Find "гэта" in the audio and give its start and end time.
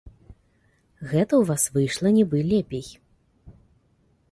1.11-1.27